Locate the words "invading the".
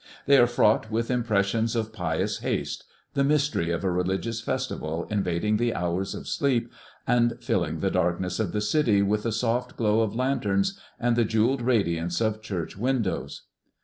5.11-5.75